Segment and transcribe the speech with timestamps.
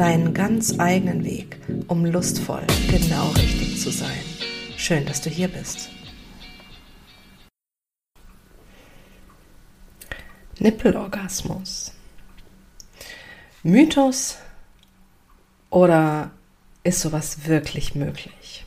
[0.00, 4.22] deinen ganz eigenen Weg, um lustvoll genau richtig zu sein.
[4.78, 5.90] Schön, dass du hier bist.
[10.58, 11.92] Nippelorgasmus.
[13.62, 14.38] Mythos
[15.68, 16.30] oder
[16.82, 18.64] ist sowas wirklich möglich?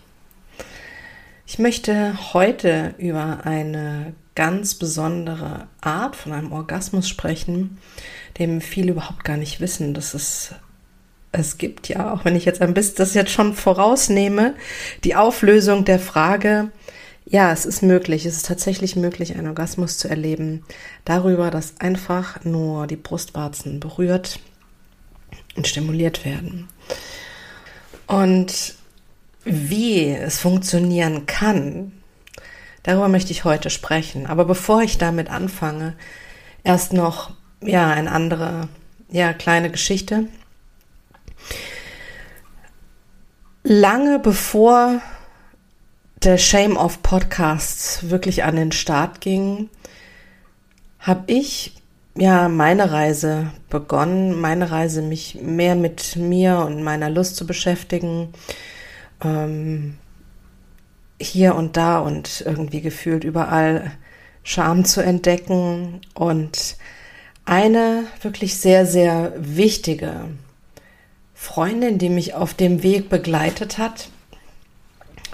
[1.47, 7.79] Ich möchte heute über eine ganz besondere Art von einem Orgasmus sprechen,
[8.37, 10.53] dem viele überhaupt gar nicht wissen, dass es
[11.33, 14.53] es gibt ja, auch wenn ich jetzt ein bisschen das jetzt schon vorausnehme,
[15.03, 16.71] die Auflösung der Frage,
[17.25, 20.63] ja, es ist möglich, es ist tatsächlich möglich, einen Orgasmus zu erleben,
[21.05, 24.39] darüber, dass einfach nur die Brustwarzen berührt
[25.55, 26.67] und stimuliert werden.
[28.05, 28.75] Und
[29.43, 31.93] wie es funktionieren kann,
[32.83, 34.27] darüber möchte ich heute sprechen.
[34.27, 35.95] Aber bevor ich damit anfange,
[36.63, 37.31] erst noch,
[37.61, 38.67] ja, eine andere,
[39.09, 40.27] ja, kleine Geschichte.
[43.63, 45.01] Lange bevor
[46.23, 49.69] der Shame of Podcasts wirklich an den Start ging,
[50.99, 51.75] habe ich
[52.15, 58.29] ja meine Reise begonnen, meine Reise, mich mehr mit mir und meiner Lust zu beschäftigen,
[59.23, 59.97] ähm,
[61.19, 63.91] hier und da und irgendwie gefühlt überall
[64.43, 66.01] Scham zu entdecken.
[66.13, 66.77] Und
[67.45, 70.25] eine wirklich sehr, sehr wichtige
[71.43, 74.07] Freundin, die mich auf dem Weg begleitet hat.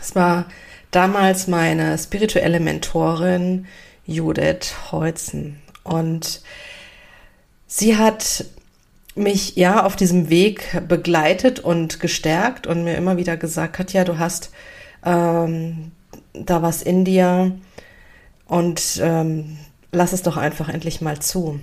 [0.01, 0.45] Es war
[0.89, 3.67] damals meine spirituelle Mentorin
[4.07, 5.61] Judith Holzen.
[5.83, 6.41] Und
[7.67, 8.45] sie hat
[9.13, 14.17] mich ja auf diesem Weg begleitet und gestärkt und mir immer wieder gesagt, Katja, du
[14.17, 14.49] hast
[15.05, 15.91] ähm,
[16.33, 17.55] da was in dir
[18.47, 19.59] und ähm,
[19.91, 21.59] lass es doch einfach endlich mal zu.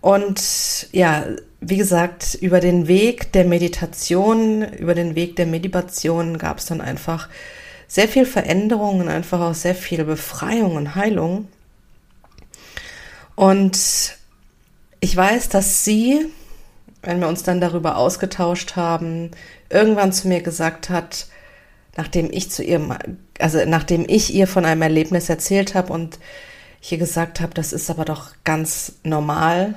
[0.00, 1.26] Und ja,
[1.60, 6.80] wie gesagt, über den Weg der Meditation, über den Weg der Meditation gab es dann
[6.80, 7.28] einfach
[7.86, 11.48] sehr viel Veränderung und einfach auch sehr viel Befreiung und Heilung.
[13.34, 14.16] Und
[15.00, 16.26] ich weiß, dass sie,
[17.02, 19.30] wenn wir uns dann darüber ausgetauscht haben,
[19.68, 21.26] irgendwann zu mir gesagt hat,
[21.96, 22.98] nachdem ich zu ihr,
[23.38, 26.18] also nachdem ich ihr von einem Erlebnis erzählt habe und
[26.80, 29.74] ich ihr gesagt habe, das ist aber doch ganz normal,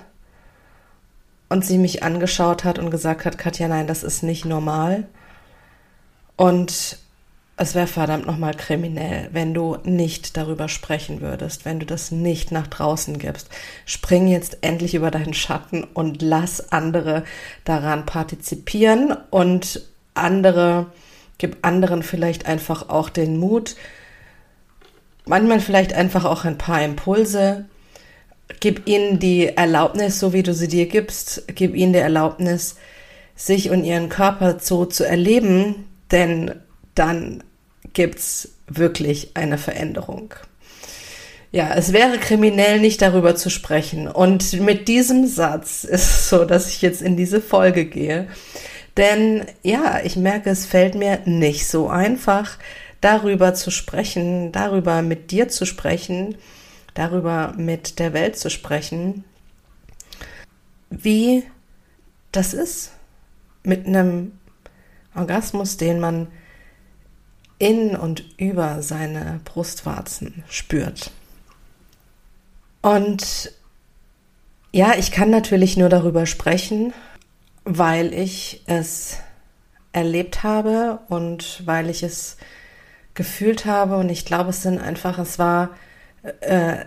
[1.53, 5.06] und sie mich angeschaut hat und gesagt hat, Katja, nein, das ist nicht normal.
[6.36, 6.97] Und
[7.58, 12.52] es wäre verdammt nochmal kriminell, wenn du nicht darüber sprechen würdest, wenn du das nicht
[12.52, 13.50] nach draußen gibst.
[13.86, 17.24] Spring jetzt endlich über deinen Schatten und lass andere
[17.66, 19.84] daran partizipieren und
[20.16, 20.88] andere,
[21.38, 23.75] gib anderen vielleicht einfach auch den Mut,
[25.25, 27.66] manchmal vielleicht einfach auch ein paar Impulse,
[28.59, 32.76] gib ihnen die Erlaubnis, so wie du sie dir gibst, gib ihnen die Erlaubnis,
[33.36, 36.56] sich und ihren Körper so zu erleben, denn
[36.96, 37.44] dann
[37.94, 40.34] gibt's wirklich eine Veränderung.
[41.52, 44.08] Ja, es wäre kriminell, nicht darüber zu sprechen.
[44.08, 48.28] Und mit diesem Satz ist es so, dass ich jetzt in diese Folge gehe.
[48.98, 52.58] Denn ja, ich merke, es fällt mir nicht so einfach,
[53.02, 56.36] darüber zu sprechen, darüber mit dir zu sprechen,
[56.94, 59.24] darüber mit der Welt zu sprechen,
[60.90, 61.44] wie
[62.31, 62.92] das ist
[63.64, 64.34] mit einem
[65.16, 66.28] Orgasmus, den man
[67.59, 71.12] in und über seine Brustwarzen spürt.
[72.81, 73.54] Und
[74.72, 76.94] ja, ich kann natürlich nur darüber sprechen,
[77.64, 79.18] weil ich es
[79.94, 82.38] erlebt habe und weil ich es
[83.13, 83.98] gefühlt habe.
[83.98, 85.69] Und ich glaube, es sind einfach, es war
[86.42, 86.86] äh,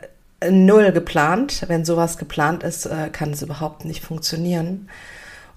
[0.51, 1.65] null geplant.
[1.69, 4.89] Wenn sowas geplant ist, äh, kann es überhaupt nicht funktionieren.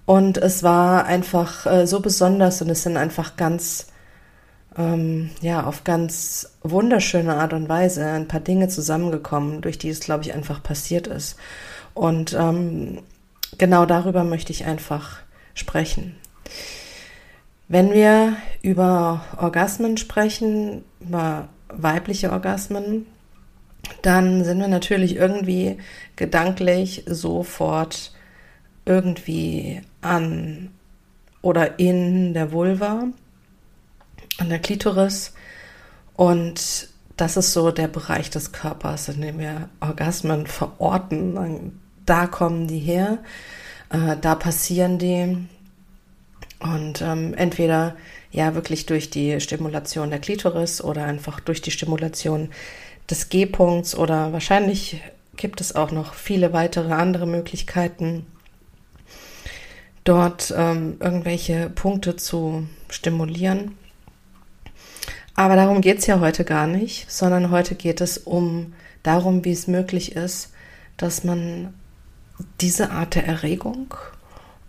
[0.06, 3.88] Und es war einfach äh, so besonders und es sind einfach ganz,
[4.76, 10.00] ähm, ja, auf ganz wunderschöne Art und Weise ein paar Dinge zusammengekommen, durch die es,
[10.00, 11.36] glaube ich, einfach passiert ist.
[11.94, 13.04] Und ähm,
[13.58, 15.18] genau darüber möchte ich einfach
[15.54, 16.16] sprechen.
[17.68, 23.06] Wenn wir über Orgasmen sprechen, über weibliche Orgasmen,
[24.02, 25.78] dann sind wir natürlich irgendwie
[26.16, 28.14] gedanklich sofort
[28.86, 30.72] irgendwie an
[31.42, 33.06] oder in der Vulva,
[34.38, 35.34] an der Klitoris.
[36.16, 41.80] Und das ist so der Bereich des Körpers, in dem wir Orgasmen verorten.
[42.06, 43.20] Da kommen die her,
[43.90, 45.38] äh, da passieren die.
[46.60, 47.96] Und ähm, entweder
[48.32, 52.50] ja wirklich durch die Stimulation der Klitoris oder einfach durch die Stimulation
[53.10, 55.02] des G-Punkts oder wahrscheinlich
[55.36, 58.26] gibt es auch noch viele weitere andere Möglichkeiten,
[60.04, 63.78] dort ähm, irgendwelche Punkte zu stimulieren.
[65.36, 68.74] Aber darum geht es ja heute gar nicht, sondern heute geht es um
[69.04, 70.52] darum, wie es möglich ist,
[70.98, 71.74] dass man
[72.60, 73.94] diese Art der Erregung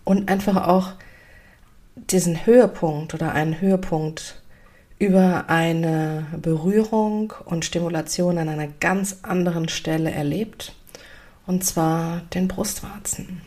[0.04, 0.92] und einfach auch
[1.96, 4.39] diesen Höhepunkt oder einen Höhepunkt
[5.00, 10.74] über eine Berührung und Stimulation an einer ganz anderen Stelle erlebt,
[11.46, 13.40] und zwar den Brustwarzen.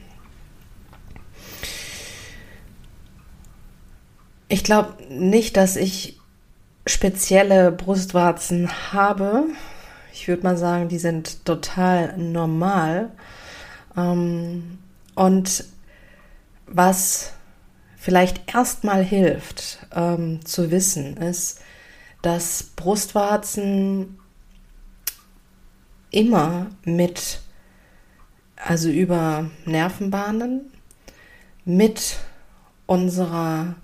[4.49, 6.19] Ich glaube nicht, dass ich
[6.87, 9.45] spezielle Brustwarzen habe.
[10.11, 13.11] Ich würde mal sagen, die sind total normal.
[13.95, 14.79] Ähm,
[15.13, 15.65] und
[16.65, 17.33] was
[18.03, 21.61] vielleicht erstmal hilft ähm, zu wissen, ist,
[22.21, 24.19] dass Brustwarzen
[26.11, 27.39] immer mit,
[28.57, 30.69] also über Nervenbahnen,
[31.63, 32.17] mit
[32.87, 33.75] unserer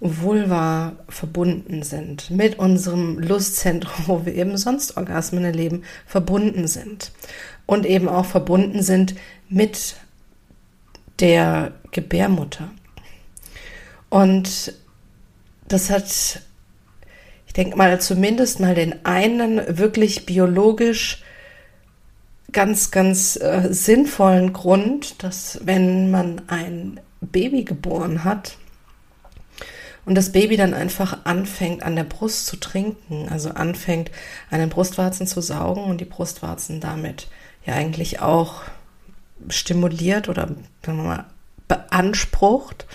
[0.00, 7.12] Vulva verbunden sind, mit unserem Lustzentrum, wo wir eben sonst Orgasmen erleben, verbunden sind.
[7.66, 9.14] Und eben auch verbunden sind
[9.50, 9.96] mit
[11.22, 12.68] der Gebärmutter.
[14.10, 14.74] Und
[15.68, 16.42] das hat,
[17.46, 21.22] ich denke mal, zumindest mal den einen wirklich biologisch
[22.50, 28.58] ganz, ganz äh, sinnvollen Grund, dass wenn man ein Baby geboren hat
[30.04, 34.10] und das Baby dann einfach anfängt an der Brust zu trinken, also anfängt
[34.50, 37.28] an den Brustwarzen zu saugen und die Brustwarzen damit
[37.64, 38.62] ja eigentlich auch
[39.48, 40.48] stimuliert oder
[40.84, 41.24] sagen wir mal,
[41.68, 42.86] beansprucht,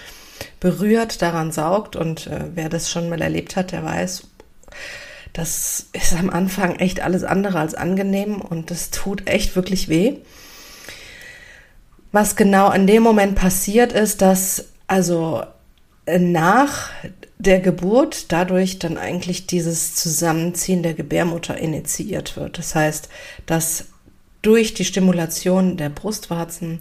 [0.60, 1.96] berührt, daran saugt.
[1.96, 4.24] Und äh, wer das schon mal erlebt hat, der weiß,
[5.34, 10.16] das ist am Anfang echt alles andere als angenehm und das tut echt wirklich weh.
[12.12, 15.44] Was genau in dem Moment passiert ist, dass also
[16.08, 16.90] nach
[17.38, 22.58] der Geburt dadurch dann eigentlich dieses Zusammenziehen der Gebärmutter initiiert wird.
[22.58, 23.10] Das heißt,
[23.46, 23.86] dass
[24.48, 26.80] durch die Stimulation der Brustwarzen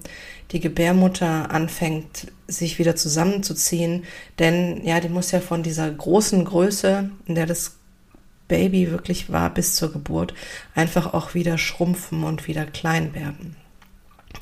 [0.53, 4.05] die Gebärmutter anfängt, sich wieder zusammenzuziehen.
[4.39, 7.73] Denn ja, die muss ja von dieser großen Größe, in der das
[8.47, 10.33] Baby wirklich war bis zur Geburt,
[10.77, 13.57] einfach auch wieder schrumpfen und wieder klein werden.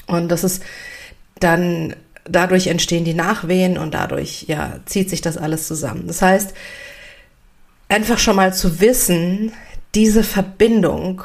[0.06, 0.62] Und das ist
[1.40, 6.08] dann, dadurch entstehen die Nachwehen und dadurch, ja, zieht sich das alles zusammen.
[6.08, 6.52] Das heißt,
[7.88, 9.54] einfach schon mal zu wissen,
[9.94, 11.22] diese Verbindung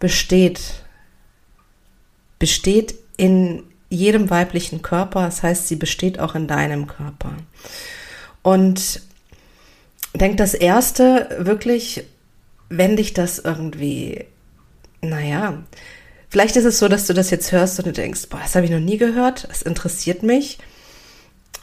[0.00, 0.83] besteht,
[2.44, 5.22] besteht in jedem weiblichen Körper.
[5.22, 7.38] Das heißt, sie besteht auch in deinem Körper.
[8.42, 9.00] Und
[10.12, 12.04] denk das erste wirklich,
[12.68, 14.26] wenn dich das irgendwie,
[15.00, 15.62] naja,
[16.28, 18.66] vielleicht ist es so, dass du das jetzt hörst und du denkst, boah, das habe
[18.66, 20.58] ich noch nie gehört, es interessiert mich,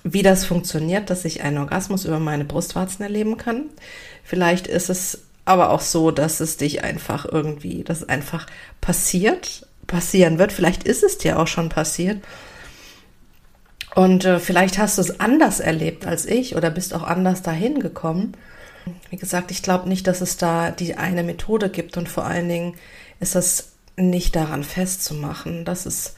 [0.03, 3.65] wie das funktioniert, dass ich einen Orgasmus über meine Brustwarzen erleben kann.
[4.23, 8.47] Vielleicht ist es aber auch so, dass es dich einfach irgendwie, dass einfach
[8.81, 10.51] passiert passieren wird.
[10.51, 12.23] Vielleicht ist es dir auch schon passiert.
[13.93, 17.79] Und äh, vielleicht hast du es anders erlebt als ich oder bist auch anders dahin
[17.79, 18.33] gekommen.
[19.09, 22.47] Wie gesagt, ich glaube nicht, dass es da die eine Methode gibt und vor allen
[22.47, 22.75] Dingen
[23.19, 26.15] ist es nicht daran festzumachen, dass es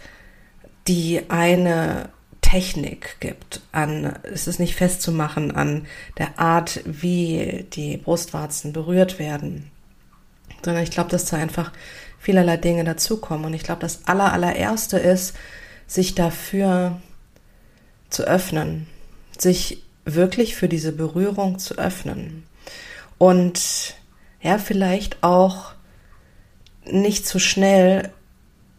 [0.87, 2.09] die eine
[2.41, 3.61] Technik gibt.
[3.71, 5.87] An, es ist nicht festzumachen an
[6.19, 9.71] der Art, wie die Brustwarzen berührt werden,
[10.63, 11.71] sondern ich glaube, dass da einfach
[12.23, 13.45] vielerlei Dinge dazukommen.
[13.45, 15.35] Und ich glaube, das aller, allererste ist,
[15.85, 17.01] sich dafür
[18.09, 18.87] zu öffnen,
[19.37, 22.45] sich wirklich für diese Berührung zu öffnen.
[23.17, 23.95] Und
[24.41, 25.73] ja, vielleicht auch
[26.85, 28.11] nicht zu schnell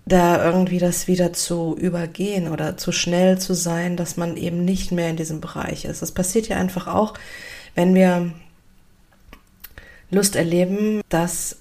[0.06, 4.92] da irgendwie das wieder zu übergehen oder zu schnell zu sein, dass man eben nicht
[4.92, 6.02] mehr in diesem Bereich ist.
[6.02, 7.14] Das passiert ja einfach auch,
[7.74, 8.32] wenn wir
[10.10, 11.56] Lust erleben, dass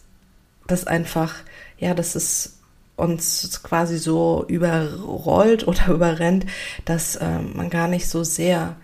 [0.67, 1.35] das einfach
[1.83, 2.59] ja, dass es
[2.95, 6.45] uns quasi so überrollt oder überrennt,
[6.85, 8.75] dass äh, man gar nicht so sehr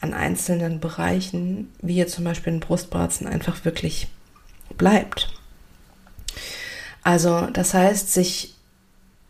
[0.00, 4.08] an einzelnen Bereichen, wie hier zum Beispiel in Brustwarzen, einfach wirklich
[4.76, 5.28] bleibt.
[7.02, 8.54] Also das heißt, sich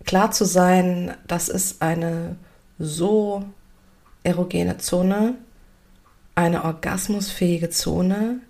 [0.05, 2.37] klar zu sein, das ist eine
[2.79, 3.45] so
[4.23, 5.35] erogene Zone,
[6.35, 8.41] eine orgasmusfähige Zone.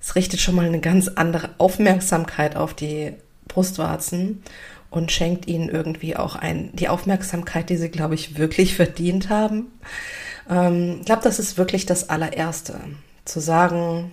[0.00, 3.14] Es richtet schon mal eine ganz andere Aufmerksamkeit auf die
[3.54, 4.42] Brustwarzen
[4.90, 9.72] und schenkt ihnen irgendwie auch ein, die Aufmerksamkeit, die sie, glaube ich, wirklich verdient haben.
[10.48, 12.80] Ähm, ich glaube, das ist wirklich das allererste.
[13.24, 14.12] Zu sagen,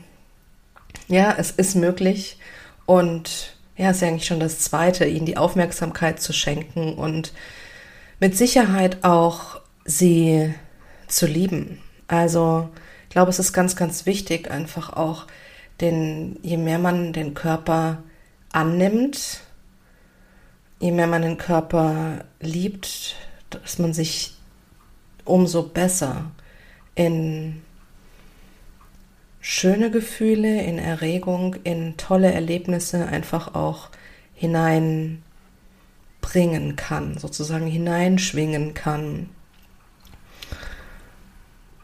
[1.08, 2.38] ja, es ist möglich
[2.86, 7.34] und ja, ist ja eigentlich schon das zweite, ihnen die Aufmerksamkeit zu schenken und
[8.20, 10.54] mit Sicherheit auch sie
[11.08, 11.80] zu lieben.
[12.08, 12.70] Also,
[13.04, 15.28] ich glaube, es ist ganz, ganz wichtig, einfach auch
[15.80, 18.04] den, je mehr man den Körper
[18.52, 19.42] annimmt,
[20.80, 23.16] je mehr man den Körper liebt,
[23.50, 24.34] dass man sich
[25.26, 26.32] umso besser
[26.96, 27.62] in
[29.40, 33.90] schöne Gefühle, in Erregung, in tolle Erlebnisse einfach auch
[34.36, 35.22] hineinbringen
[36.76, 39.30] kann, sozusagen hineinschwingen kann.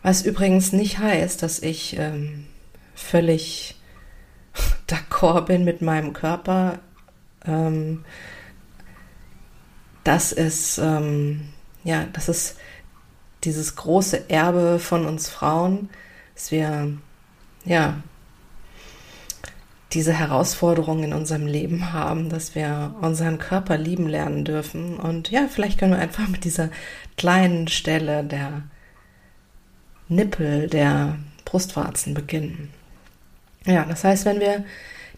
[0.03, 2.45] Was übrigens nicht heißt, dass ich ähm,
[2.95, 3.76] völlig
[5.17, 6.79] d'accord bin mit meinem Körper.
[7.45, 8.03] Ähm,
[10.03, 11.49] das ist, ähm,
[11.83, 12.57] ja, das ist
[13.43, 15.89] dieses große Erbe von uns Frauen,
[16.35, 16.93] dass wir
[17.65, 18.01] ja,
[19.93, 24.97] diese Herausforderung in unserem Leben haben, dass wir unseren Körper lieben lernen dürfen.
[24.97, 26.69] Und ja, vielleicht können wir einfach mit dieser
[27.17, 28.63] kleinen Stelle der
[30.09, 32.69] Nippel, der Brustwarzen beginnen.
[33.65, 34.63] Ja, das heißt, wenn wir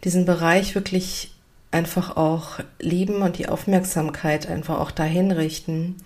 [0.03, 1.31] diesen Bereich wirklich
[1.71, 5.97] einfach auch lieben und die Aufmerksamkeit einfach auch dahin richten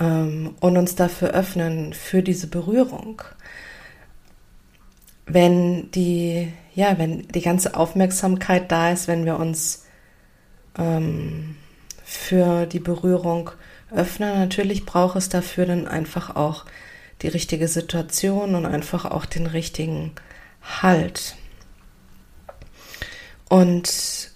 [0.00, 3.22] ähm, und uns dafür öffnen für diese Berührung,
[5.26, 9.84] wenn die, ja, wenn die ganze Aufmerksamkeit da ist, wenn wir uns
[10.78, 11.56] ähm,
[12.04, 13.50] für die Berührung
[13.90, 16.64] öffnen, natürlich braucht es dafür dann einfach auch
[17.20, 20.12] die richtige Situation und einfach auch den richtigen
[20.82, 21.36] Halt.
[23.52, 24.30] Und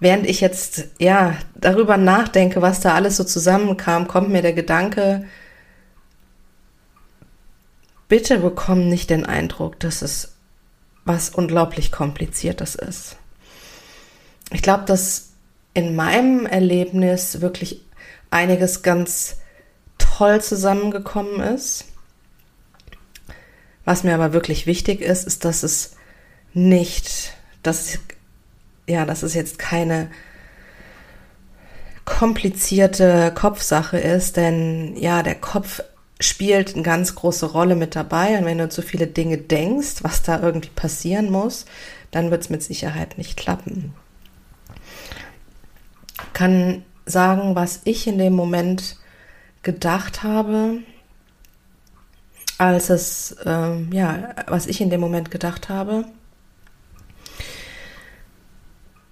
[0.00, 5.24] während ich jetzt ja darüber nachdenke, was da alles so zusammenkam, kommt mir der Gedanke,
[8.06, 10.34] bitte bekomm nicht den Eindruck, dass es
[11.06, 13.16] was unglaublich kompliziertes ist.
[14.52, 15.30] Ich glaube, dass
[15.72, 17.80] in meinem Erlebnis wirklich
[18.28, 19.38] einiges ganz
[19.96, 21.86] toll zusammengekommen ist.
[23.86, 25.94] Was mir aber wirklich wichtig ist, ist, dass es
[26.54, 27.98] nicht, dass,
[28.86, 30.10] ja, dass es jetzt keine
[32.04, 35.82] komplizierte Kopfsache ist, denn ja, der Kopf
[36.20, 38.38] spielt eine ganz große Rolle mit dabei.
[38.38, 41.66] Und wenn du zu viele Dinge denkst, was da irgendwie passieren muss,
[42.10, 43.92] dann wird es mit Sicherheit nicht klappen.
[46.32, 48.96] Kann sagen, was ich in dem Moment
[49.62, 50.78] gedacht habe,
[52.58, 56.04] als es, ähm, ja, was ich in dem Moment gedacht habe.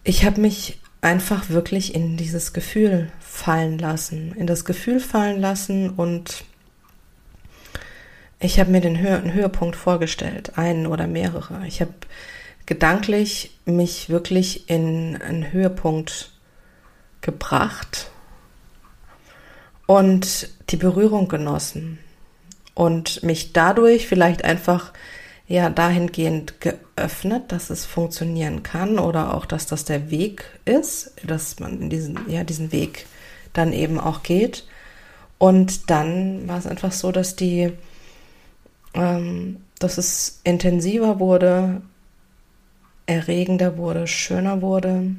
[0.09, 5.91] Ich habe mich einfach wirklich in dieses Gefühl fallen lassen, in das Gefühl fallen lassen
[5.91, 6.45] und
[8.39, 11.67] ich habe mir den Hö einen Höhepunkt vorgestellt, einen oder mehrere.
[11.67, 11.93] Ich habe
[12.67, 16.31] gedanklich mich wirklich in einen Höhepunkt
[17.21, 18.13] gebracht
[19.87, 21.99] und die Berührung genossen
[22.75, 24.93] und mich dadurch vielleicht einfach
[25.49, 31.61] ja dahingehend geöffnet, dass es funktionieren kann oder auch, dass das der Weg ist, dass
[31.61, 33.07] man diesen ja diesen Weg
[33.53, 34.67] dann eben auch geht.
[35.39, 37.73] Und dann war es einfach so, dass die
[38.95, 41.83] ähm, dass es intensiver wurde,
[43.07, 45.15] erregender wurde, schöner wurde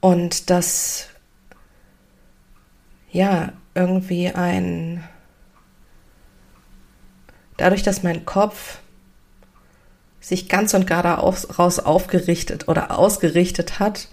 [0.00, 1.08] und dass
[3.12, 5.04] ja irgendwie ein
[7.58, 8.78] dadurch, dass mein Kopf
[10.20, 14.08] sich ganz und gar daraus aufgerichtet oder ausgerichtet hat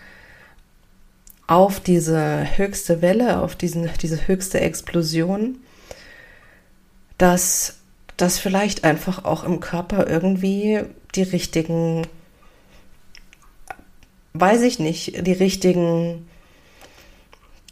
[1.48, 5.60] auf diese höchste Welle, auf diesen, diese höchste Explosion,
[7.18, 7.78] dass
[8.18, 10.82] das vielleicht einfach auch im Körper irgendwie
[11.16, 12.08] die richtigen,
[14.34, 16.28] weiß ich nicht, die richtigen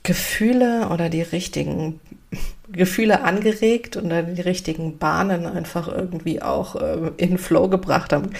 [0.03, 1.99] Gefühle oder die richtigen
[2.73, 8.31] Gefühle angeregt und dann die richtigen Bahnen einfach irgendwie auch äh, in Flow gebracht haben.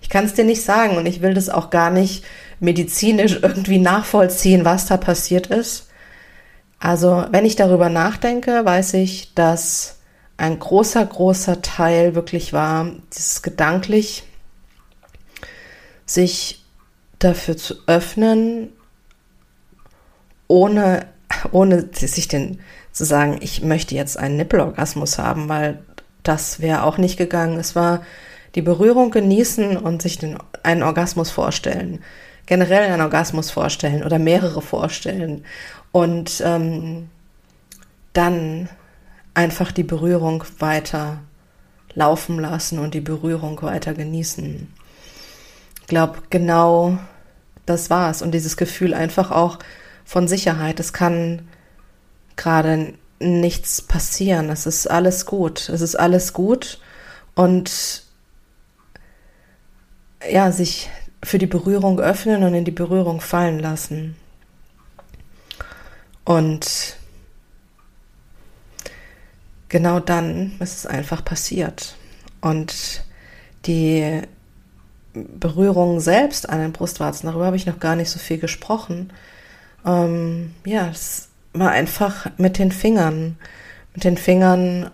[0.00, 2.24] Ich kann es dir nicht sagen und ich will das auch gar nicht
[2.60, 5.88] medizinisch irgendwie nachvollziehen, was da passiert ist.
[6.78, 9.98] Also, wenn ich darüber nachdenke, weiß ich, dass
[10.36, 14.24] ein großer, großer Teil wirklich war, dieses gedanklich
[16.04, 16.64] sich
[17.20, 18.72] dafür zu öffnen,
[20.48, 21.06] ohne,
[21.52, 22.60] ohne sich den,
[22.92, 25.82] zu sagen, ich möchte jetzt einen Nippelorgasmus haben, weil
[26.22, 27.58] das wäre auch nicht gegangen.
[27.58, 28.02] Es war
[28.54, 32.02] die Berührung genießen und sich den, einen Orgasmus vorstellen.
[32.46, 35.44] Generell einen Orgasmus vorstellen oder mehrere vorstellen.
[35.90, 37.08] Und ähm,
[38.12, 38.68] dann
[39.34, 41.20] einfach die Berührung weiter
[41.94, 44.72] laufen lassen und die Berührung weiter genießen.
[45.80, 46.98] Ich glaube, genau
[47.66, 48.22] das war's.
[48.22, 49.58] Und dieses Gefühl einfach auch
[50.04, 50.80] von Sicherheit.
[50.80, 51.48] Es kann
[52.36, 54.50] gerade nichts passieren.
[54.50, 55.68] Es ist alles gut.
[55.68, 56.78] Es ist alles gut.
[57.34, 58.04] Und
[60.30, 60.90] ja, sich
[61.22, 64.16] für die Berührung öffnen und in die Berührung fallen lassen.
[66.24, 66.96] Und
[69.68, 71.96] genau dann ist es einfach passiert.
[72.40, 73.04] Und
[73.66, 74.22] die
[75.14, 79.12] Berührung selbst an den Brustwarzen, darüber habe ich noch gar nicht so viel gesprochen.
[79.84, 83.36] Ähm, ja, es war einfach mit den Fingern,
[83.94, 84.90] mit den Fingern,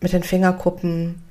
[0.00, 1.22] mit den Fingerkuppen,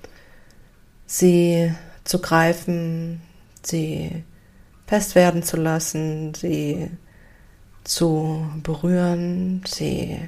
[1.05, 1.73] sie
[2.03, 3.21] zu greifen,
[3.63, 4.23] sie
[4.85, 6.89] fest werden zu lassen, sie
[7.83, 10.19] zu berühren, sie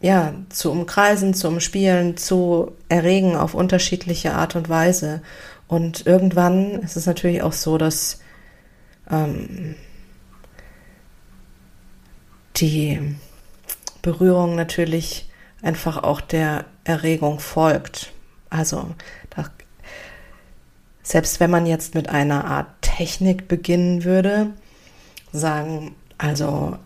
[0.00, 5.22] ja, zu umkreisen, zu umspielen, zu erregen auf unterschiedliche Art und Weise.
[5.68, 8.20] Und irgendwann ist es natürlich auch so, dass
[9.10, 9.74] ähm,
[12.56, 13.16] die
[14.02, 15.28] Berührung natürlich
[15.62, 18.12] einfach auch der Erregung folgt.
[18.50, 18.94] Also
[19.30, 19.46] da,
[21.02, 24.52] selbst wenn man jetzt mit einer Art Technik beginnen würde,
[25.32, 26.78] sagen, also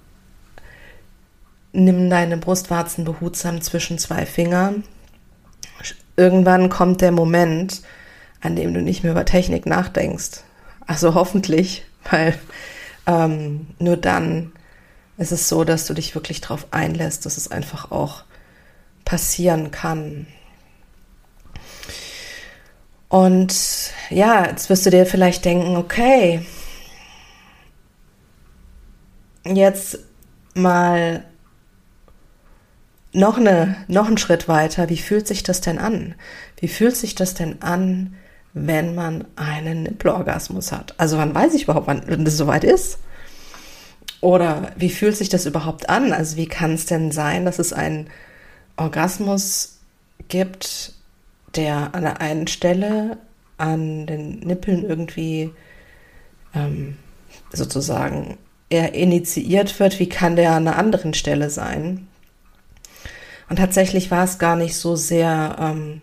[1.72, 4.74] nimm deine Brustwarzen behutsam zwischen zwei Finger.
[6.16, 7.82] Irgendwann kommt der Moment,
[8.40, 10.42] an dem du nicht mehr über Technik nachdenkst.
[10.86, 12.34] Also hoffentlich, weil
[13.06, 14.52] ähm, nur dann
[15.20, 18.24] ist es so, dass du dich wirklich darauf einlässt, dass es einfach auch
[19.04, 20.26] passieren kann.
[23.10, 26.46] Und ja, jetzt wirst du dir vielleicht denken, okay,
[29.44, 29.98] jetzt
[30.54, 31.24] mal
[33.12, 34.88] noch, eine, noch einen Schritt weiter.
[34.88, 36.14] Wie fühlt sich das denn an?
[36.58, 38.14] Wie fühlt sich das denn an,
[38.54, 40.94] wenn man einen Nippelorgasmus hat?
[40.96, 42.98] Also wann weiß ich überhaupt, wann das soweit ist?
[44.20, 46.12] Oder wie fühlt sich das überhaupt an?
[46.12, 48.08] Also wie kann es denn sein, dass es einen
[48.76, 49.78] Orgasmus
[50.28, 50.94] gibt,
[51.56, 53.18] der an der einen Stelle
[53.56, 55.50] an den Nippeln irgendwie
[56.54, 56.96] ähm,
[57.52, 59.98] sozusagen eher initiiert wird?
[59.98, 62.06] Wie kann der an einer anderen Stelle sein?
[63.48, 66.02] Und tatsächlich war es gar nicht so sehr, ähm,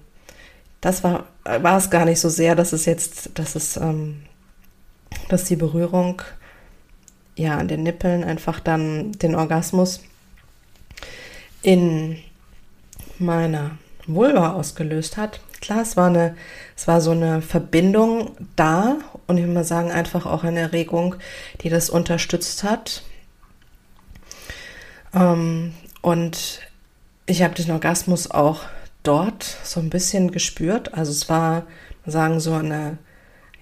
[0.81, 4.23] das war, war es gar nicht so sehr, dass es jetzt, dass es, ähm,
[5.29, 6.21] dass die Berührung
[7.37, 10.01] ja an den Nippeln einfach dann den Orgasmus
[11.61, 12.17] in
[13.19, 15.39] meiner Vulva ausgelöst hat.
[15.61, 16.35] Klar, es war eine,
[16.75, 21.15] es war so eine Verbindung da und ich würde mal sagen, einfach auch eine Erregung,
[21.61, 23.03] die das unterstützt hat.
[25.13, 26.61] Ähm, und
[27.25, 28.61] ich habe den Orgasmus auch
[29.03, 30.93] dort so ein bisschen gespürt.
[30.93, 31.63] Also es war,
[32.05, 32.97] sagen so eine,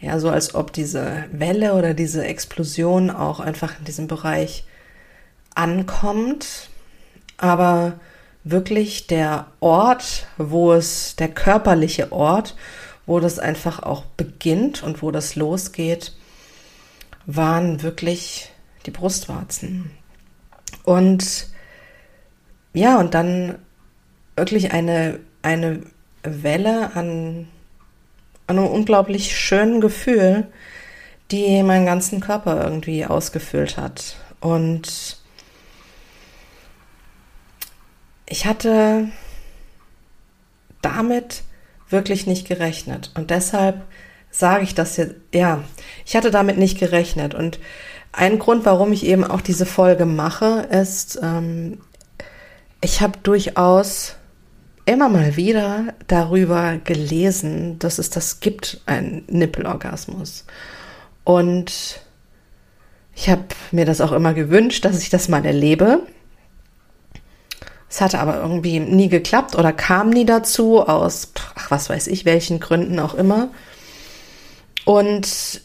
[0.02, 4.66] ja, so als ob diese Welle oder diese Explosion auch einfach in diesem Bereich
[5.56, 6.70] ankommt.
[7.38, 8.00] Aber
[8.44, 12.56] wirklich der Ort, wo es, der körperliche Ort,
[13.06, 16.14] wo das einfach auch beginnt und wo das losgeht,
[17.26, 18.52] waren wirklich
[18.86, 19.92] die Brustwarzen.
[20.84, 21.48] Und
[22.74, 23.58] ja, und dann
[24.36, 25.82] wirklich eine, eine
[26.24, 27.48] Welle an, an
[28.48, 30.48] einem unglaublich schönen Gefühl,
[31.32, 34.18] die meinen ganzen Körper irgendwie ausgefüllt hat.
[34.40, 35.18] Und
[38.28, 39.10] ich hatte
[40.82, 41.44] damit
[41.90, 43.12] wirklich nicht gerechnet.
[43.16, 43.82] Und deshalb
[44.32, 45.64] sage ich das jetzt, ja,
[46.06, 47.34] ich hatte damit nicht gerechnet.
[47.34, 47.60] Und
[48.12, 51.80] ein Grund, warum ich eben auch diese Folge mache, ist, ähm,
[52.82, 54.16] ich habe durchaus
[54.86, 60.46] immer mal wieder darüber gelesen, dass es das gibt, einen Nippelorgasmus.
[61.24, 62.00] Und
[63.16, 66.02] ich habe mir das auch immer gewünscht, dass ich das mal erlebe.
[67.90, 72.26] Es hatte aber irgendwie nie geklappt oder kam nie dazu, aus, ach, was weiß ich,
[72.26, 73.50] welchen Gründen auch immer.
[74.84, 75.62] Und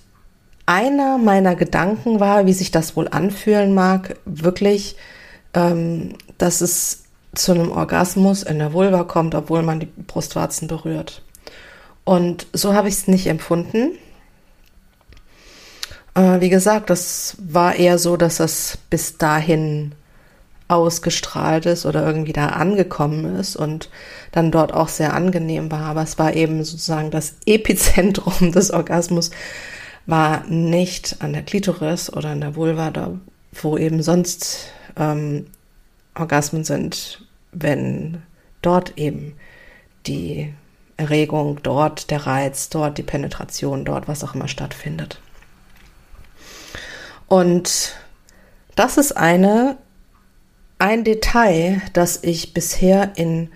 [0.65, 4.97] einer meiner Gedanken war, wie sich das wohl anfühlen mag, wirklich,
[5.53, 7.03] ähm, dass es
[7.35, 11.23] zu einem Orgasmus in der Vulva kommt, obwohl man die Brustwarzen berührt.
[12.05, 13.93] Und so habe ich es nicht empfunden.
[16.15, 19.93] Äh, wie gesagt, das war eher so, dass das bis dahin
[20.71, 23.91] ausgestrahlt ist oder irgendwie da angekommen ist und
[24.31, 25.83] dann dort auch sehr angenehm war.
[25.83, 29.31] Aber es war eben sozusagen das Epizentrum des Orgasmus,
[30.07, 33.13] war nicht an der Klitoris oder an der Vulva, da
[33.53, 35.47] wo eben sonst ähm,
[36.21, 38.23] Orgasmen sind, wenn
[38.63, 39.35] dort eben
[40.07, 40.53] die
[40.97, 45.21] Erregung, dort der Reiz, dort die Penetration, dort was auch immer stattfindet.
[47.27, 47.95] Und
[48.77, 49.79] das ist eine,
[50.79, 53.51] ein Detail, das ich bisher in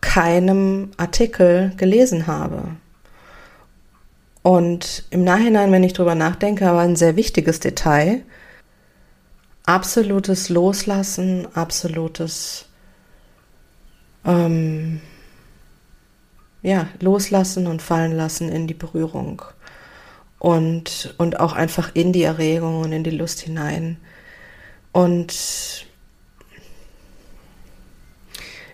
[0.00, 2.76] keinem Artikel gelesen habe.
[4.42, 8.22] Und im Nachhinein, wenn ich drüber nachdenke, aber ein sehr wichtiges Detail.
[9.70, 12.64] Absolutes Loslassen, absolutes
[14.24, 15.00] ähm,
[16.60, 19.42] ja, loslassen und fallen lassen in die Berührung
[20.40, 23.98] und, und auch einfach in die Erregung und in die Lust hinein.
[24.90, 25.86] Und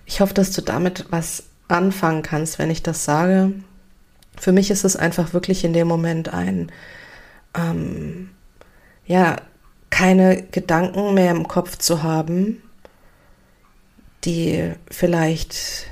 [0.07, 3.53] ich hoffe, dass du damit was anfangen kannst, wenn ich das sage.
[4.39, 6.73] Für mich ist es einfach wirklich in dem Moment ein,
[7.55, 8.31] ähm,
[9.05, 9.37] ja,
[9.97, 12.63] keine Gedanken mehr im Kopf zu haben,
[14.27, 15.87] die vielleicht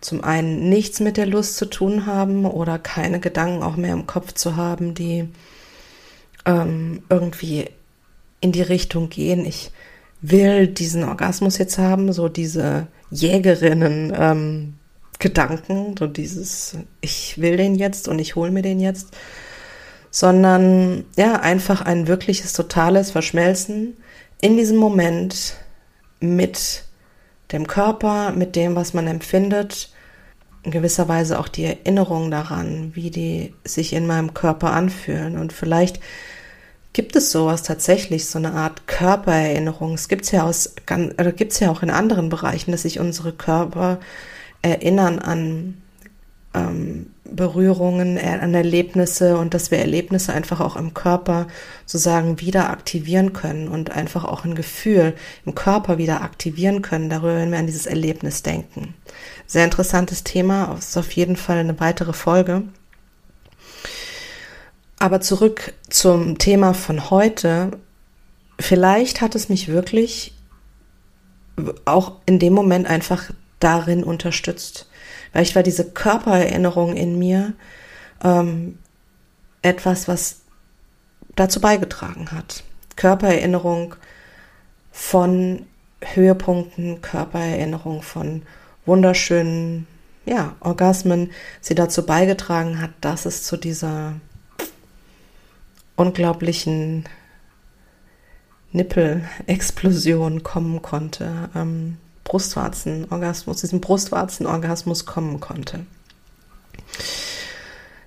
[0.00, 4.06] zum einen nichts mit der Lust zu tun haben oder keine Gedanken auch mehr im
[4.06, 5.28] Kopf zu haben, die
[6.46, 7.66] ähm, irgendwie
[8.40, 9.70] in die Richtung gehen, ich
[10.22, 14.74] will diesen Orgasmus jetzt haben, so diese Jägerinnen ähm,
[15.18, 19.14] Gedanken, so dieses ich will den jetzt und ich hole mir den jetzt,
[20.16, 23.98] sondern ja, einfach ein wirkliches totales Verschmelzen
[24.40, 25.56] in diesem Moment
[26.20, 26.84] mit
[27.52, 29.90] dem Körper, mit dem, was man empfindet
[30.62, 35.36] in gewisser Weise auch die Erinnerung daran, wie die sich in meinem Körper anfühlen.
[35.36, 36.00] Und vielleicht
[36.94, 39.92] gibt es sowas tatsächlich, so eine Art Körpererinnerung.
[39.92, 40.44] Es gibt es ja
[41.60, 44.00] ja auch in anderen Bereichen, dass sich unsere Körper
[44.62, 45.74] erinnern an
[46.56, 51.46] ähm, Berührungen, äh, an Erlebnisse und dass wir Erlebnisse einfach auch im Körper
[51.84, 55.14] sozusagen wieder aktivieren können und einfach auch ein Gefühl
[55.44, 58.94] im Körper wieder aktivieren können, darüber, wenn wir an dieses Erlebnis denken.
[59.46, 62.62] Sehr interessantes Thema, ist auf jeden Fall eine weitere Folge.
[64.98, 67.72] Aber zurück zum Thema von heute.
[68.58, 70.32] Vielleicht hat es mich wirklich
[71.84, 74.86] auch in dem Moment einfach darin unterstützt.
[75.32, 77.52] Vielleicht war diese Körpererinnerung in mir
[78.22, 78.78] ähm,
[79.62, 80.40] etwas, was
[81.34, 82.64] dazu beigetragen hat.
[82.96, 83.94] Körpererinnerung
[84.90, 85.66] von
[86.02, 88.42] Höhepunkten, Körpererinnerung von
[88.86, 89.86] wunderschönen
[90.26, 94.14] ja, Orgasmen sie dazu beigetragen hat, dass es zu dieser
[95.94, 97.04] unglaublichen
[98.72, 105.86] Nippel-Explosion kommen konnte, ähm, Brustwarzenorgasmus, diesem Brustwarzenorgasmus kommen konnte.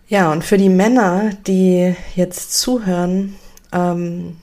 [0.08, 3.36] Ja, und für die Männer, die jetzt zuhören,
[3.72, 4.38] ähm,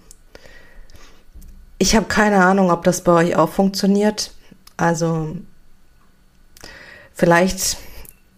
[1.78, 4.32] ich habe keine Ahnung, ob das bei euch auch funktioniert.
[4.76, 5.36] Also
[7.12, 7.76] vielleicht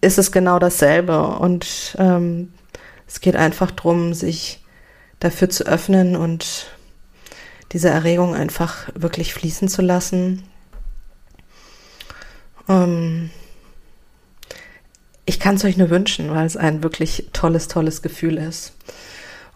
[0.01, 2.53] ist es genau dasselbe und ähm,
[3.07, 4.63] es geht einfach darum, sich
[5.19, 6.67] dafür zu öffnen und
[7.71, 10.43] diese Erregung einfach wirklich fließen zu lassen.
[12.69, 13.31] Ähm,
[15.25, 18.73] ich kann es euch nur wünschen, weil es ein wirklich tolles, tolles Gefühl ist.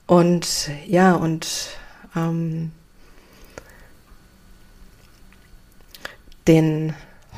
[0.05, 1.69] Und ja, und
[2.15, 2.71] ähm,
[6.47, 6.93] den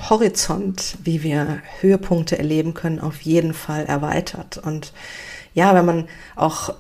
[0.10, 4.58] Horizont, wie wir Höhepunkte erleben können, auf jeden Fall erweitert.
[4.58, 4.94] Und
[5.54, 6.74] ja, wenn man auch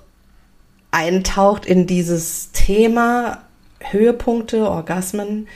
[0.91, 3.43] eintaucht in dieses Thema
[3.79, 5.47] Höhepunkte, Orgasmen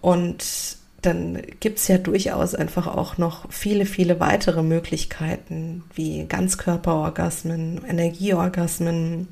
[0.00, 7.84] und dann gibt es ja durchaus einfach auch noch viele, viele weitere Möglichkeiten, wie Ganzkörperorgasmen,
[7.84, 9.28] Energieorgasmen,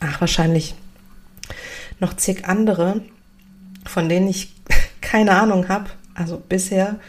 [0.00, 0.74] ach wahrscheinlich
[2.00, 3.00] noch zig andere,
[3.86, 4.54] von denen ich
[5.00, 5.90] keine Ahnung habe.
[6.14, 7.00] Also bisher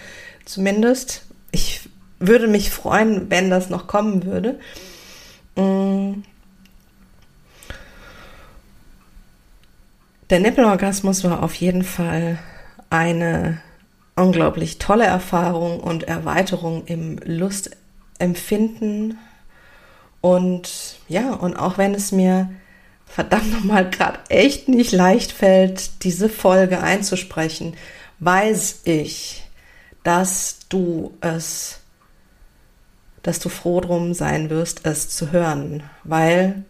[0.46, 1.26] zumindest.
[1.52, 4.60] Ich würde mich freuen, wenn das noch kommen würde.
[5.56, 6.24] Mm.
[10.30, 12.38] Der Nippelorgasmus war auf jeden Fall
[12.90, 13.62] eine
[14.16, 19.18] unglaublich tolle Erfahrung und Erweiterung im Lustempfinden.
[20.22, 22.50] Und ja, und auch wenn es mir
[23.06, 27.76] verdammt nochmal gerade echt nicht leicht fällt, diese Folge einzusprechen,
[28.20, 29.44] weiß ich,
[30.04, 31.80] dass du es,
[33.24, 36.64] dass du froh drum sein wirst, es zu hören, weil,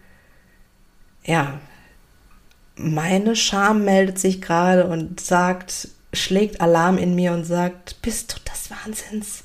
[1.24, 1.60] ja,
[2.76, 5.88] meine Scham meldet sich gerade und sagt,
[6.20, 9.44] schlägt Alarm in mir und sagt, bist du des Wahnsinns,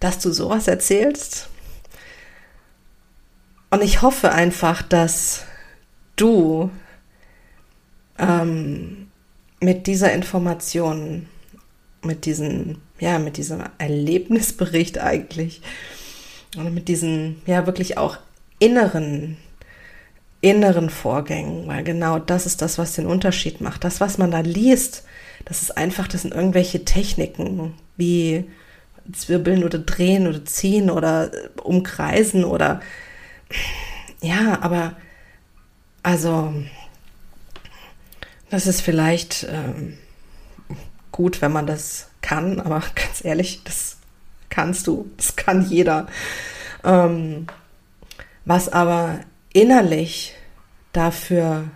[0.00, 1.48] dass du sowas erzählst?
[3.70, 5.44] Und ich hoffe einfach, dass
[6.16, 6.70] du
[8.18, 9.08] ähm,
[9.60, 11.26] mit dieser Information,
[12.02, 15.62] mit diesem, ja, mit diesem Erlebnisbericht eigentlich,
[16.56, 18.18] und mit diesen, ja, wirklich auch
[18.58, 19.36] inneren,
[20.40, 23.82] inneren Vorgängen, weil genau das ist das, was den Unterschied macht.
[23.82, 25.04] Das, was man da liest,
[25.44, 28.50] das ist einfach, das sind irgendwelche Techniken, wie
[29.12, 31.30] Zwirbeln oder drehen oder ziehen oder
[31.62, 32.80] umkreisen oder,
[34.22, 34.96] ja, aber,
[36.02, 36.54] also,
[38.48, 39.98] das ist vielleicht ähm,
[41.12, 43.98] gut, wenn man das kann, aber ganz ehrlich, das
[44.48, 46.06] kannst du, das kann jeder.
[46.82, 47.46] Ähm,
[48.44, 49.20] was aber
[49.52, 50.34] innerlich
[50.92, 51.70] dafür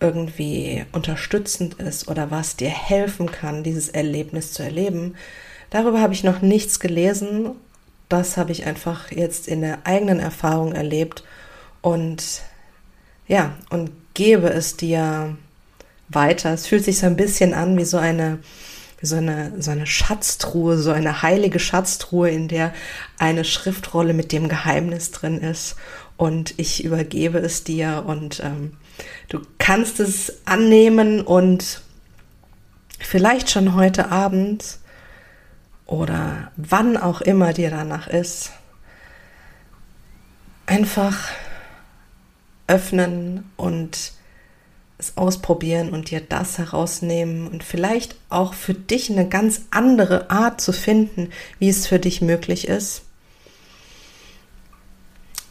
[0.00, 5.14] irgendwie unterstützend ist oder was dir helfen kann, dieses Erlebnis zu erleben,
[5.70, 7.50] darüber habe ich noch nichts gelesen.
[8.08, 11.22] Das habe ich einfach jetzt in der eigenen Erfahrung erlebt
[11.82, 12.42] und
[13.28, 15.36] ja, und gebe es dir
[16.08, 16.52] weiter.
[16.52, 18.40] Es fühlt sich so ein bisschen an wie so eine,
[19.00, 22.72] so eine, so eine Schatztruhe, so eine heilige Schatztruhe, in der
[23.18, 25.76] eine Schriftrolle mit dem Geheimnis drin ist.
[26.20, 28.76] Und ich übergebe es dir und ähm,
[29.30, 31.80] du kannst es annehmen und
[32.98, 34.80] vielleicht schon heute Abend
[35.86, 38.52] oder wann auch immer dir danach ist,
[40.66, 41.30] einfach
[42.66, 44.12] öffnen und
[44.98, 50.60] es ausprobieren und dir das herausnehmen und vielleicht auch für dich eine ganz andere Art
[50.60, 53.04] zu finden, wie es für dich möglich ist.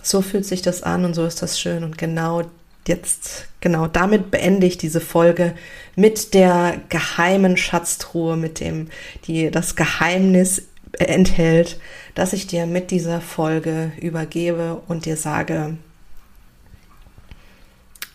[0.01, 2.43] So fühlt sich das an und so ist das schön und genau
[2.87, 5.53] jetzt, genau damit beende ich diese Folge
[5.95, 8.89] mit der geheimen Schatztruhe, mit dem,
[9.25, 10.63] die das Geheimnis
[10.97, 11.79] enthält,
[12.15, 15.77] dass ich dir mit dieser Folge übergebe und dir sage,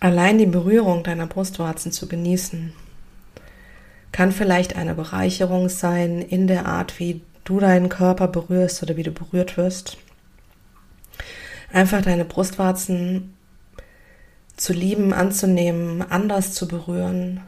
[0.05, 2.75] Allein die Berührung deiner Brustwarzen zu genießen,
[4.12, 9.03] kann vielleicht eine Bereicherung sein in der Art, wie du deinen Körper berührst oder wie
[9.03, 9.97] du berührt wirst.
[11.75, 13.35] Einfach deine Brustwarzen
[14.57, 17.41] zu lieben, anzunehmen, anders zu berühren,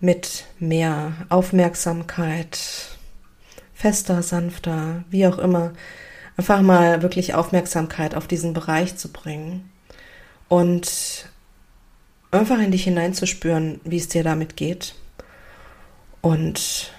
[0.00, 2.58] mit mehr Aufmerksamkeit,
[3.72, 5.72] fester, sanfter, wie auch immer.
[6.36, 9.70] Einfach mal wirklich Aufmerksamkeit auf diesen Bereich zu bringen
[10.48, 11.28] und
[12.32, 14.96] einfach in dich hineinzuspüren, wie es dir damit geht.
[16.22, 16.92] Und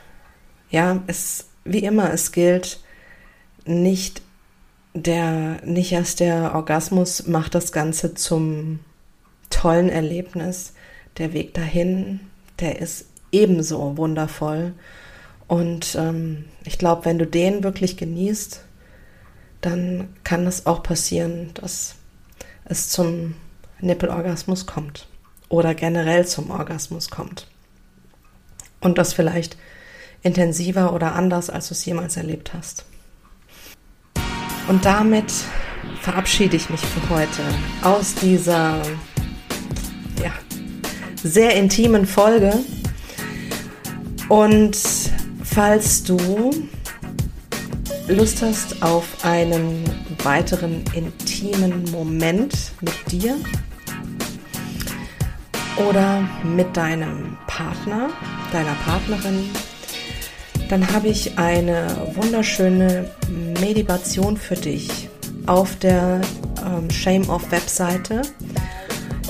[0.70, 2.80] ja, es, wie immer, es gilt
[3.66, 4.22] nicht
[4.96, 8.80] der, nicht erst der Orgasmus macht das Ganze zum
[9.50, 10.74] tollen Erlebnis.
[11.18, 12.22] Der Weg dahin,
[12.60, 14.74] der ist ebenso wundervoll.
[15.48, 18.62] Und ähm, ich glaube, wenn du den wirklich genießt,
[19.62, 21.96] dann kann es auch passieren, dass
[22.64, 23.36] es zum
[23.82, 25.08] Nippelorgasmus kommt
[25.50, 27.48] oder generell zum Orgasmus kommt.
[28.80, 29.58] Und das vielleicht
[30.24, 32.86] intensiver oder anders, als du es jemals erlebt hast.
[34.68, 35.32] Und damit
[36.02, 37.42] verabschiede ich mich für heute
[37.82, 38.82] aus dieser
[40.24, 40.32] ja,
[41.24, 42.54] sehr intimen Folge.
[44.30, 44.78] Und
[45.44, 46.52] falls du
[48.08, 49.84] Lust hast auf einen
[50.24, 53.38] weiteren intimen Moment mit dir,
[55.78, 58.10] oder mit deinem Partner,
[58.52, 59.50] deiner Partnerin,
[60.70, 63.12] dann habe ich eine wunderschöne
[63.60, 65.10] Meditation für dich
[65.46, 66.22] auf der
[66.66, 68.22] ähm, Shame Off Webseite.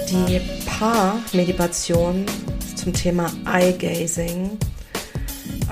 [0.10, 2.26] Die Paar-Meditation
[2.76, 4.52] zum Thema Eye Gazing.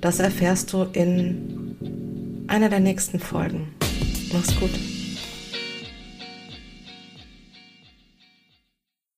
[0.00, 3.77] das erfährst du in einer der nächsten Folgen.
[4.32, 4.97] Mach's gut.